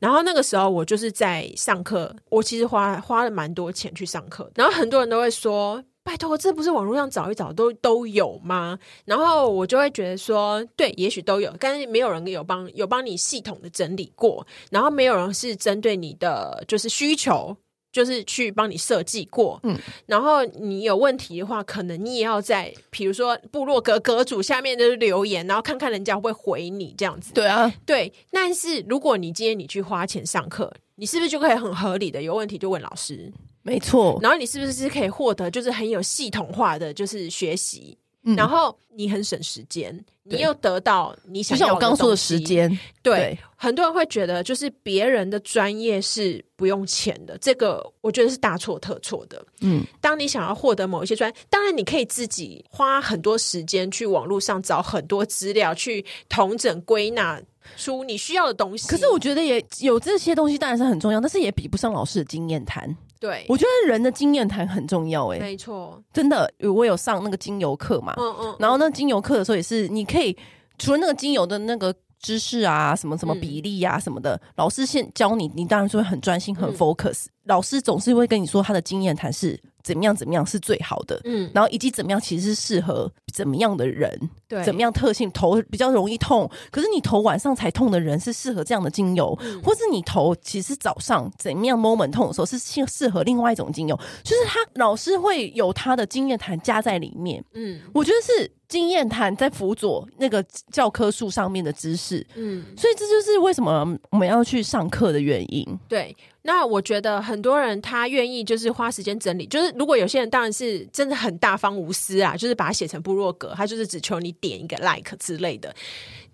[0.00, 8.76] 然后那个时候我就是在上课，我其实花花了蛮多钱去上课，然后很多人都会说，拜托，这不是网络上找一找都都有吗？
[9.04, 17.56] 然后我就会觉得说，对，也许都有，但是没有人有帮有帮你系统的整理过，然后没有人是针对你的就是需求。
[17.98, 27.32] 就是去帮你设计过，嗯，然后你有问题的话，可能你也要在，比如说部落格阁主下面的留言，然后看看人家会不会回你这样子。
[27.34, 28.12] 对啊，对。
[28.30, 33.32] 但是如果你今天你去花钱上课，你是不是就可以很合理的有问题就问老师？
[33.62, 34.16] 没错。
[34.22, 37.98] 然后你是不是可以获得就是很有系统化的就是学习？
[38.24, 42.68] 嗯、然后你很省时间，你又得到你想要的，就像我刚刚说的时间。
[43.02, 49.42] 对，对很多人会觉得就是别人的专业是不用钱的，这个我觉得是大错特错的。
[49.60, 57.40] 嗯，当你想要获得某一些专业，当然你可以自己花很多时间去网络上找很多资料，去统整归纳
[57.76, 58.88] 出你需要的东西。
[58.88, 62.94] 可是我觉得也有这些东西当然是很重要，但是也比不上老师的经验谈。
[63.20, 70.36] 对，我觉得人的经验谈很重要，欸，哎，没错，真的，我有上那个精油课嘛，嗯嗯，然后那精油课的时候也是，你可以
[70.78, 79.60] 除了那个精油的那个知识啊，什么什么比例啊什么的，嗯、老师先教你，你当然是会很专心很 focus，嗯、老师总是会跟你说他的经验谈是。
[79.84, 80.14] 怎么样？
[80.14, 81.18] 怎么样是最好的？
[81.24, 84.20] 嗯，然后以及怎么样其实是适合怎么样的人？
[84.46, 86.50] 对，怎么样特性头比较容易痛？
[86.70, 93.98] 可是你头晚上才痛的人是适合这样的精油，嗯、或是你头其实早上怎么样 moment 痛的时候是适适合另外一种精油？
[94.22, 97.42] 就是他老师会有他的经验谈加在里面。
[97.54, 102.24] 嗯，我觉得是经验谈在辅佐那个教科书上面的知识。
[102.34, 105.66] 嗯，所以这就是为什么我们要去上课的原因。
[105.88, 106.14] 对。
[106.42, 115.74] 那我觉得很多人他愿意就是花时间整理，就是如果有些人当然是真的很大方无私啊，就是把它写成部落格，他就是只求你点一个 like 之类的。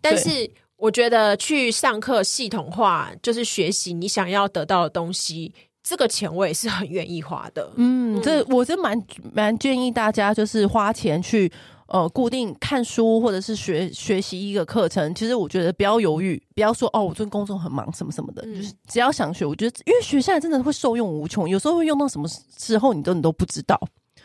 [0.00, 7.72] 但是我觉得去上课系统化，就是学习你想要得到的东西，这个钱我也是很愿意花的。
[7.74, 8.96] 嗯，这我是蛮
[9.32, 11.50] 蛮建议大家就是花钱去。
[11.86, 23.80] 呃，固定看书或者是学学习一个课程，其实我觉得不要犹豫，不要说哦，我最近工作很忙什么什么的，嗯、就是只要想学，我觉得因为学下来真的会受用无穷，有时候会用到什么时候你都你都不知道。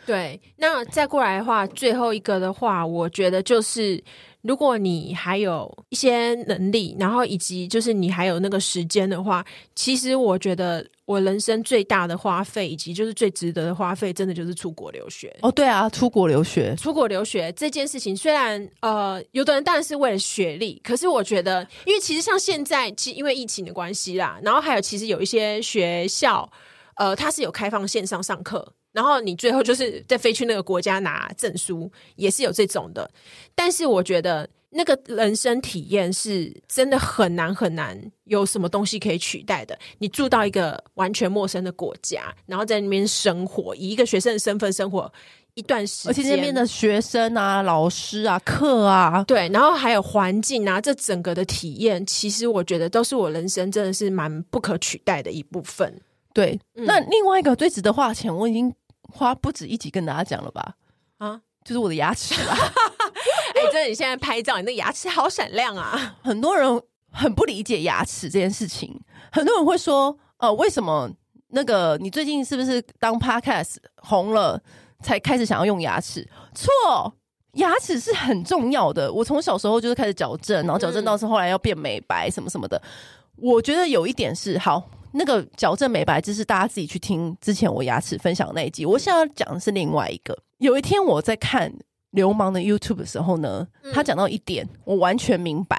[0.06, 4.02] 对，那再过来的话，最后一个的话，我觉得就是。
[4.42, 15.34] 如果你还有一些能力，然后以及就是你还有那个时间的话，其实我觉得我人生最大的花费，以及就是最值得的花费，真的就是出国留学。
[15.42, 26.50] 哦，对啊，出国留学，出国留学这件事情，虽然呃，有的人当然是为了学历，可是我觉得，因为其实像现在，其因为疫情的关系啦，然后还有其实有一些学校，
[26.96, 28.72] 呃，它是有开放线上上课。
[28.92, 33.10] 然后你最后就是再飞去那个国家拿证书，也是有这种的。
[33.54, 39.78] 但是我觉得那个人生体验是真的很难很难，有什么东西可以取代的。
[39.98, 45.12] 你住到一个完全陌生的国家，然后在那边生活，以一个学生的身份生活
[45.54, 56.00] 一段时间，而且那边的学生啊、老师啊、课啊，对，然后还有环境啊，这整个的体验，其实我觉得都是我人生真的是蛮不可取代的一部分。
[56.32, 58.74] 对，嗯、那另外一个最值得花的钱，我已经。
[59.12, 60.74] 花不止一集跟大家讲了吧？
[61.18, 62.54] 啊，就是我的牙齿啦。
[63.56, 66.14] 哎、欸，真的，你现在拍照，你的牙齿好闪亮啊！
[66.22, 69.00] 很多人很不理解牙齿这件事情。
[69.32, 71.10] 很多人会说，呃，为什么
[71.48, 74.62] 那个你最近是不是当 Podcast 红了，
[75.02, 76.24] 才开始想要用牙齿？
[76.54, 77.12] 错，
[77.54, 79.12] 牙齿是很重要的。
[79.12, 82.80] 我从小时候就是开始矫正，然后矫正到是后来要变美白什么什么的。
[82.84, 84.88] 嗯、我觉得有一点是好。
[85.12, 88.86] 那个矫正美白，就是大家自己去听之前我牙齿分享的那一集。
[88.86, 90.36] 我现在要讲的是另外一个。
[90.58, 91.72] 有一天我在看
[92.10, 95.76] 流氓的 YouTube 的时候呢，他讲到一点，我完全明白。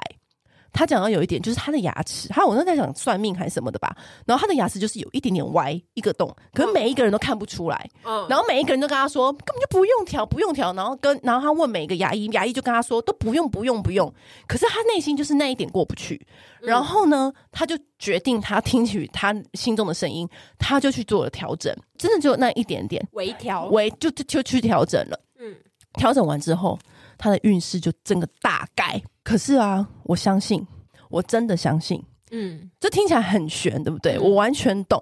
[0.72, 3.94] 他讲到有一点，就是他的牙齿，他我那在讲算命还是什么的吧。
[4.24, 7.90] 然后他的牙齿就是有一点点歪，一个洞，可是每一个人都看不出来。
[8.04, 10.72] 嗯，然后每一个人都跟他说根本就不用调，不用调。
[10.72, 14.12] 然后跟然后他问每个牙医，牙医就跟他说都不用，不用，不用。
[14.46, 16.26] 可是他内心就是那一点过不去。
[16.60, 25.20] 然后呢，他就决定他听取他心中的声音，他就去做了调整，真的就那一点点微调，微就就就去调整了。
[25.38, 25.54] 嗯，
[25.94, 26.78] 调整完之后。
[27.18, 30.66] 他的运势就整个大改，可是啊，我相信，
[31.08, 34.16] 我真的相信，嗯，这听起来很悬，对不对？
[34.16, 35.00] 嗯、我完全懂，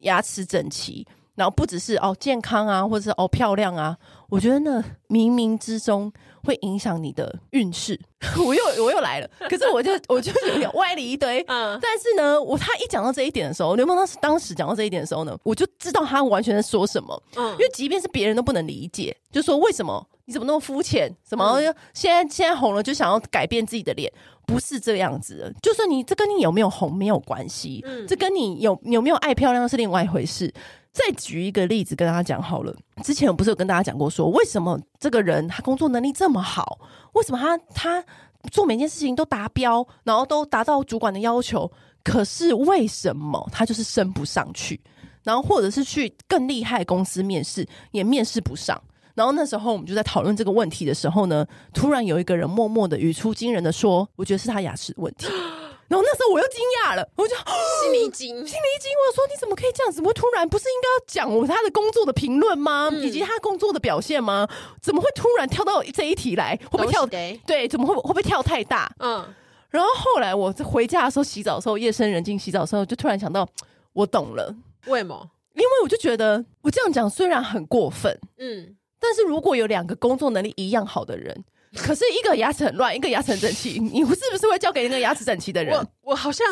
[0.00, 3.96] 牙齿整齐，然后不只是哦健康啊，或者是哦漂亮啊，
[4.28, 6.12] 我觉得那冥冥之中
[6.44, 7.98] 会影响你的运势。
[8.44, 20.06] 我又我又来了， 可是我就我就有点歪理一堆，嗯，但是呢，我他一讲到这一点的时候，刘梦当时当时讲到这一点的时候呢，我就知道他完全在说什么，嗯，因为即便是别人都不能理解，就说为什么。
[20.26, 21.10] 你怎么那么肤浅？
[21.26, 21.58] 什么
[21.94, 24.12] 现在现在红了就想要改变自己的脸？
[24.44, 25.52] 不是这样子的。
[25.62, 30.52] 就算你这跟你有没有红没有关系，嗯，这跟你有有没有爱漂亮是另外一回事。
[30.92, 32.74] 再举一个例子跟大家讲好了。
[33.04, 36.78] 之前我不是有跟大家讲过说，为什么这个人他工作能力这么好？
[37.12, 38.04] 为什么他他
[38.50, 41.70] 做每件事情都达标，然后都达到主管的要求？
[42.02, 44.80] 可是为什么他就是升不上去？
[45.22, 48.80] 然后或者是去更厉害公司面试也面试不上？
[49.16, 55.26] 然后那时候我们就在讨论这个问题的时候呢，突然有一个人默默的语出惊人的说：“我觉得是他牙齿的问题。
[55.88, 57.34] ”然后那时候我又惊讶了，我就
[57.82, 58.90] 心里一惊，心里一惊。
[59.08, 59.90] 我说：“你怎么可以这样？
[59.90, 60.46] 怎么会突然？
[60.46, 62.90] 不是应该要讲我他的工作的评论吗？
[62.92, 64.46] 嗯、以及他工作的表现吗？
[64.82, 66.54] 怎么会突然跳到这一题来？
[66.70, 67.06] 会不会跳？
[67.06, 68.94] 对，怎么会会不会跳太大？
[68.98, 69.24] 嗯。
[69.70, 73.48] 然后后来我回家的时候洗澡的时候，夜深人静洗澡的时候，就突然想到，
[73.94, 74.54] 我懂了，
[74.86, 75.30] 为什么？
[75.54, 81.44] 因为我就觉得我这样讲虽然很过分，嗯，但是如果有两个工作能力一样好的人。
[81.76, 85.76] ”可是一个牙齿很乱，一个牙齿很整齐，你是不是会交给那个牙齿整齐的人？
[85.76, 86.46] 我我好像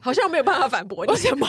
[0.00, 1.46] 好像没有办法反驳你什么？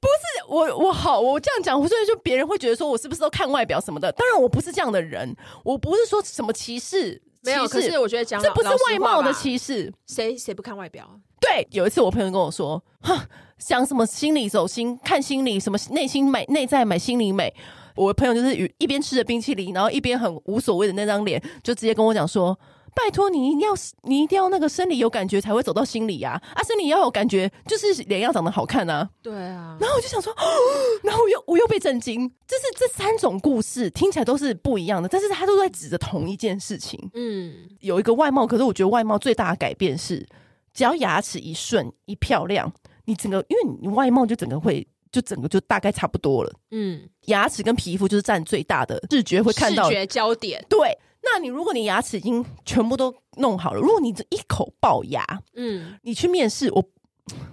[0.00, 4.10] 不是我我好，我这样讲，所以就别人会觉得说我是不是都看外表什么的？
[4.12, 5.32] 当然我不是这样的人，
[5.62, 7.68] 我不是说什么歧视，没有。
[7.68, 11.08] 可是我觉得讲这不是外貌的歧视，谁谁不看外表？
[11.40, 13.16] 对，有一次我朋友跟我说，哼，
[13.58, 17.54] 想什么心理走心，看心理什么内心美，内在美，心理美。
[17.98, 22.56] 我的朋友就是一边吃着冰淇淋，然后一边很无所谓的那张脸，就直接跟我讲说
[22.94, 23.70] ：“拜托你一定要，
[24.02, 26.40] 你一定要那个生理有感觉才会走到心里呀！
[26.54, 29.76] 啊，生理要有感觉，就是脸要长得好看啊。”对啊。
[29.80, 30.32] 然后我就想说，
[31.02, 37.10] 然后我又我又被震惊，就是这三种故事听起来都是不一样的，但是他都在指着同一件事情。
[37.14, 40.24] 嗯，有一个外貌，可是我觉得外貌最大的改变是，
[40.72, 42.72] 只要牙齿一顺一漂亮，
[43.06, 44.86] 你整个因为你外貌就整个会。
[45.10, 50.64] 就整个就大概差不多了，嗯，牙齿跟皮肤就是占最大的视觉会看到视觉焦点。
[50.68, 56.84] 对，那你如果你牙齿已经全部都弄好了，如果你这一口龅牙，嗯，你去面试，我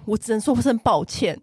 [0.04, 1.40] 我只能说声抱歉，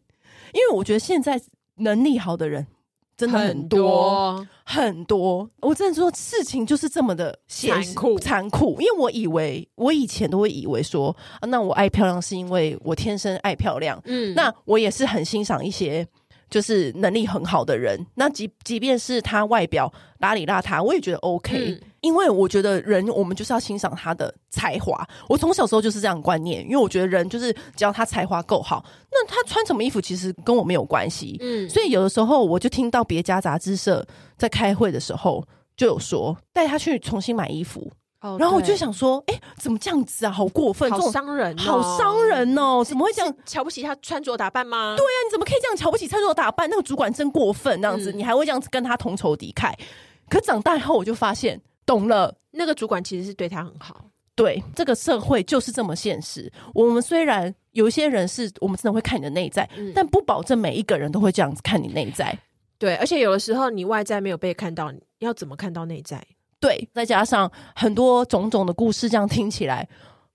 [0.53, 1.41] 因为我觉得现在
[1.75, 2.67] 能力好的人。
[3.15, 8.17] 真的很多很多，我真的说事情就是这么的残酷。
[8.19, 16.07] 残酷，因为我以为我以前都会以为说啊，那我爱漂亮是因为我天生爱漂亮，嗯，那我也是很欣赏一些。
[16.49, 25.07] 就是能力很好的人，那即即便是他外表邋里邋遢，我也觉得 OK，嗯，因为我觉得人我们就是要欣赏他的才华。
[25.27, 31.37] 我从小时候就是这样观念，因为我觉得人就是只要他才华够好，那他穿什么衣服其实跟我没有关系。
[31.39, 34.05] 嗯，所以有的时候我就听到别家杂志社
[34.37, 35.43] 在开会的时候
[35.75, 37.91] 就有说带他去重新买衣服。
[38.25, 40.31] Oh, 然后我就想说，哎，怎么这样子啊？
[40.31, 42.81] 好过分，好伤人，好伤人哦！
[42.81, 44.95] 怎么会这样瞧不起他穿着打扮吗？
[44.95, 46.69] 对呀、啊，你怎么可以这样瞧不起穿着打扮？
[46.69, 49.73] 那个主管真过分，这样子、嗯、你还会这样子跟他同仇敌忾？
[50.29, 54.05] 可长大以后我就发现，懂了，那个主管其实是对他很好。
[54.35, 56.49] 对，这个社会就是这么现实。
[56.73, 62.39] 我们虽然有一些人是我们真的会看你的内在、嗯，但不保证每一个人都会这样子看你内在。
[62.77, 66.25] 对，而且有的时候你外在没有被看到，你要怎么看到内在？
[66.63, 69.85] 对，再加上很多种种的故事，这样听起来，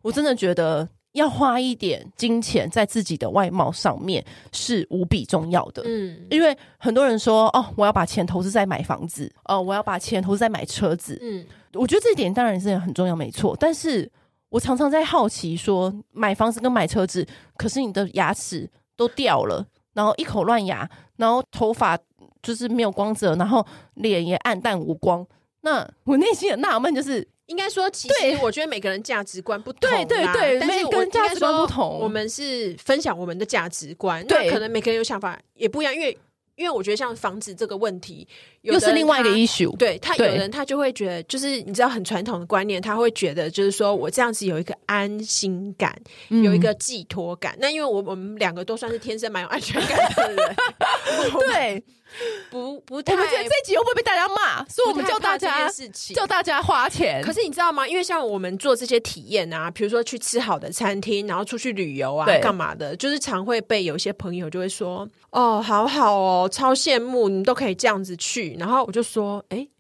[0.03, 5.83] 我真的觉得要花一点金钱在自己的外貌上面是无比重要的。
[5.87, 11.19] 嗯，因为很多人说，哦，我要把钱投资在买房子，哦，我要把钱投资在买车子。
[11.23, 13.57] 嗯，我觉得这一点当然是很重要，没错。
[13.59, 14.11] 但是
[14.51, 19.65] 我常常在好奇说，买房子跟买车子，可是你的牙齿都掉了，
[19.95, 20.87] 然后一口乱牙，
[21.17, 21.99] 然后头发
[22.43, 25.27] 就是没有光泽，然后脸也暗淡无光。
[25.69, 36.17] 那我内心很纳闷就是，应该说，其实我觉得每个人价值观不同，对对对，但是我们价值观不同，我们是分享我们的价值观，对，可能每个人有想法也不一样，因为。
[36.59, 38.27] 因为我觉得像房子这个问题，
[38.63, 39.77] 又是另外一个 issue。
[39.77, 45.97] 对，他有人他就会觉得，就是你知道很传统的观念，他会觉得就是说我这样子有一个安心感，
[46.31, 47.57] 嗯、有一个寄托感。
[47.61, 50.57] 那因为我我们两个都算是天生蛮有安全感的人，
[51.47, 51.85] 对，
[52.51, 53.13] 不不太。
[53.13, 54.65] 我们觉得这集会不会被大家骂？
[54.67, 55.69] 所以我们叫大家
[56.15, 57.23] 叫大家花钱。
[57.23, 57.87] 可是你知道吗？
[57.87, 69.71] 因为像我们做这些体验啊，比如说去吃好的餐厅，然后出去旅游啊，干嘛的，就是常会被有一些朋友就会说：“哦，好好哦。”超羡慕你们都可以这样子去，然后我就说：“哎、欸，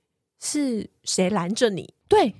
[0.41, 1.95] 是谁拦着你？
[2.09, 2.35] 对，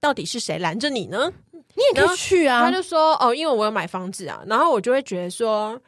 [0.00, 1.32] 到底是谁拦着你呢？
[1.52, 5.80] 你也可以去啊。”他就说：“哦，因为我有买房子啊。”然后我就会觉得说，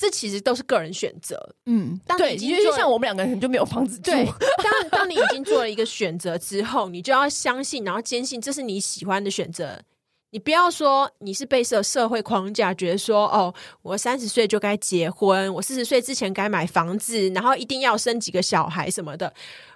[0.00, 1.38] 这其实都是个人选择。
[1.66, 4.10] 嗯，当你已经对，因为像我们两个人就没有房子住。
[4.10, 4.24] 对，
[4.64, 9.78] 当当你已经做了一个选择之后，你就要相信，然后坚信这是你喜欢的选择。
[10.30, 19.34] 你不要说你是被社社会框架，觉得说哦，我三十岁就该结婚，我四十岁之前该买房子，然后一定要生几个小孩什么的。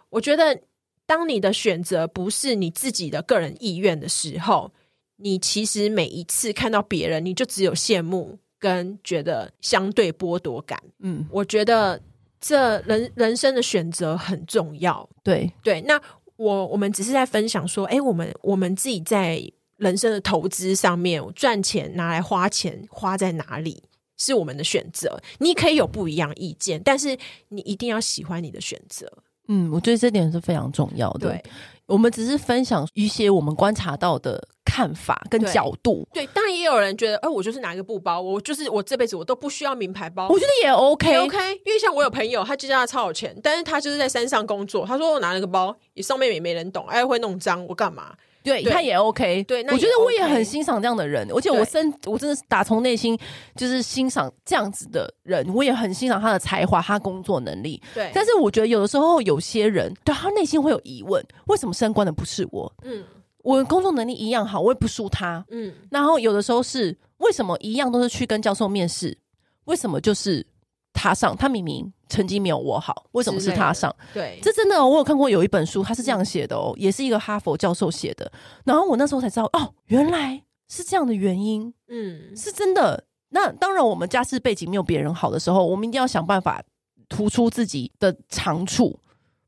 [0.09, 0.59] 我觉得，
[1.05, 4.73] 当你的选择不是你自己的个人意愿的时候，
[5.17, 10.81] 你其实每一次看到别人，你就只有羡慕跟觉得相对剥夺感。
[11.01, 12.01] 嗯，我觉得
[12.41, 15.07] 这人人生的选择很重要。
[15.23, 16.01] 对对，那
[16.37, 19.53] 我我们只是在分享说，哎，我们我们自己在。
[19.77, 23.83] 人生的投资上面，赚钱拿来花钱花在哪里
[24.17, 25.21] 是我们的选择。
[25.39, 29.13] 你可以有不一样意见，但是你一定要喜欢你的选择。
[29.49, 31.43] 嗯，我觉得这点是非常重要的。
[31.87, 36.07] 对，我们只是分享一些我们观察到的看法跟角度。
[36.13, 40.29] 对，当然也有人觉得，哎、呃，我就是拿一个布包，我就是我这辈子我都不需要名牌包。
[40.29, 41.37] 我觉得也 OK，也 OK。
[41.65, 44.87] 因为像我有朋友，他就叫他超有钱，但是他就是在山上工作。
[44.87, 48.15] 他说我拿了个包，也上面也没人懂，哎，会弄脏，我干嘛？
[48.45, 49.43] 对，他也 OK。
[49.45, 53.19] 对，那我觉得我也很欣赏这样的人，而且我真我真的是打从内心
[53.57, 57.83] 就是欣赏这样子的人，我也很欣赏他的才华，他工作能力。
[57.95, 62.71] 对，但是我觉得有的时候有些人对他内心会有疑问：为什么升官的不是我？
[62.83, 63.03] 嗯，
[63.39, 65.43] 我工作能力一样好，我也不输他。
[65.49, 69.17] 嗯，然后有的时候是为什么一样都是去跟教授面试，
[69.65, 70.47] 为什么就是？
[70.95, 73.95] 他上，他明明成绩没有我好，为什么是他上？
[74.15, 78.31] 对，这真的、哦，我有看过有一本书，他是这样写的哦，也是一个哈佛教授写的。
[78.65, 81.75] 然后我那时候才知道，哦，原来是这样的原因。
[81.89, 83.05] 嗯，是真的。
[83.31, 86.63] 那当然，我们家世背景没有别人好的时候，我们一定要想办法
[87.09, 88.99] 突出自己的长处。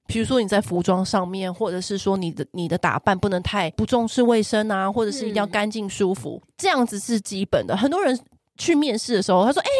[0.08, 7.76] 比如说你在服装上面，或者是说你的你的打扮不能太不重视卫生啊，或者是一定要干净舒服，嗯、这样子是基本的。
[7.76, 8.18] 很多人。
[8.58, 9.70] 去面试的时候，他说：“哎、欸，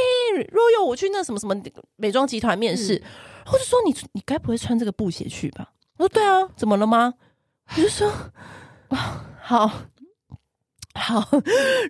[0.52, 1.54] 若有我去那什么什么
[1.96, 3.02] 美妆集团面试，
[3.44, 7.14] 或、嗯、者说你你该不会穿这个布鞋去吧？”我说：“对啊，怎么了吗？”
[7.76, 8.08] 我就说
[8.88, 9.72] ：“啊，好
[10.94, 11.28] 好，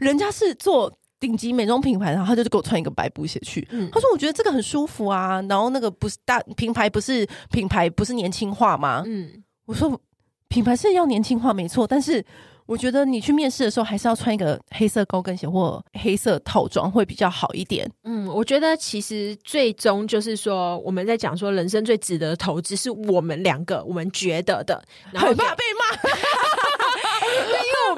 [0.01, 3.66] 人家是做顶级美妆品牌，然后他就给我穿一个白布鞋去。
[3.70, 9.03] 嗯、他说：‘我觉得这个很舒服啊。’然后那个不是大品牌，不是品牌，不是年轻化吗？
[9.07, 10.01] 嗯，我说
[10.49, 12.24] 品牌是要年轻化，没错，但是。”
[12.66, 17.90] 我觉得你去面试的时候，还是要穿一个黑色高跟鞋或黑色套装会比较好一点。
[18.04, 25.96] 嗯，我觉得其实最终就是说，我们在讲说人生最值得的投资是我们两个我们觉得的，然后很怕被骂。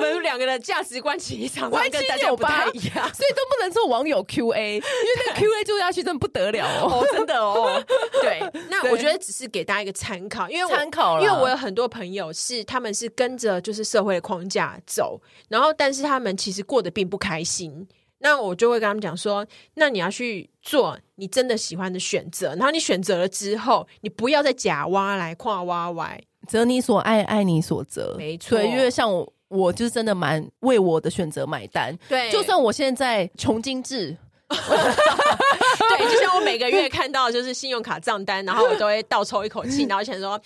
[0.08, 4.84] 对，因为我们两个的价值观其实常常跟大家不太一样，所以都不能做网友 Q A，因为
[5.26, 7.84] 那个 Q A 做下去真的不得了哦，哦真的哦。
[8.22, 17.86] 对，那我觉得只是给大家一个参考，因为参考，因为我有很多朋友是他们是跟着就是社会的框架走，然后但是他们其实过得并不开心。
[18.20, 26.20] 那我就会跟他们讲说，那你要去做你真的喜欢的选择，然后你选择了之后，你不要再假挖来跨挖歪。
[26.48, 28.60] 择你所爱，爱你所择，没错。
[28.60, 31.96] 因为像我，我就是真的蛮为我的选择买单。
[32.08, 34.16] 对，就算我现在穷精致，
[34.48, 40.40] 对，就像我每个月看到就是信用卡账单，然后我都会倒抽一口气，然后想说，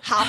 [0.00, 0.24] 好，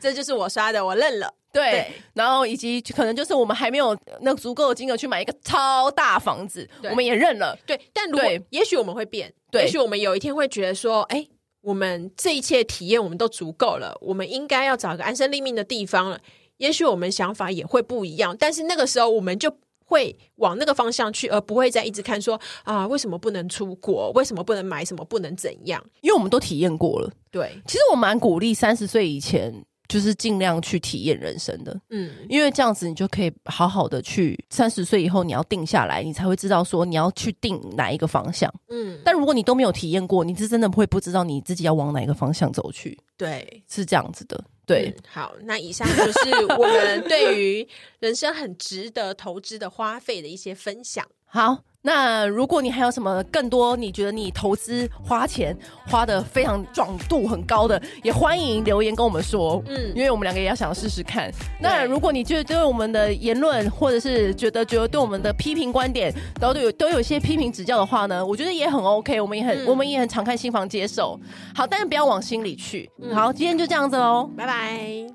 [0.00, 1.32] 这就是我刷的，我认了。
[1.52, 7.58] 对，对，然后以及可能就是我们还没有那足够的金额去买一个超大房子，我们也认了。
[7.66, 11.26] 对，但如果也许我们会变，对，也许我们有一天会觉得说，哎。
[11.60, 16.18] 我们这一切体验我们都足够了，我们应该要找一个安身立命的地方了。
[16.58, 19.52] 也许我们想法也会不一样，但是那个时候我们就
[19.84, 24.12] 会往那个方向去，而不会再一直看说啊，为什么不能出国？
[24.14, 25.04] 为什么不能买什么？
[25.04, 25.82] 不能怎样？
[26.02, 27.10] 因为我们都体验过了。
[27.30, 29.64] 对，其实我蛮鼓励三十岁以前。
[29.88, 39.00] 就是尽量去体验人生的，嗯，因为这样子你就可以好好的去三十岁以后你要定下来，你才会知道说你要去定哪一个方向，嗯。
[39.02, 42.98] 但如果你都没有体验过，你是真的会不知道你自己要往哪一个方向走去。
[43.16, 44.44] 对，是这样子的。
[44.68, 47.66] 对，嗯，好，那以上就是我们对于
[47.98, 51.04] 人生很值得投资的花费的一些分享。
[51.26, 51.64] 好。
[51.80, 55.56] 那如果你还有什么更多你觉得你投资花钱
[55.86, 61.32] 花的非常壮度很高的，也欢迎留言跟我们说，嗯，因为我们两个也要想要试试看。
[61.60, 71.18] 那如果你觉得对我们的言论，或者是觉得觉得对我们的批评观点，然后都有都有一些批评指教的话呢，我觉得也很 OK，我们也很、嗯、我们也很敞开心房接受。
[71.54, 72.90] 好，但是不要往心里去。
[73.00, 75.06] 嗯、好，今天就这样子喽，拜拜。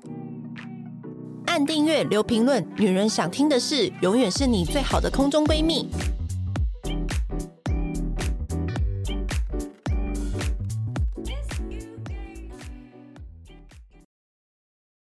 [1.46, 5.88] 按订阅，留评论，女人想听的事，永远是你最好的空中闺蜜。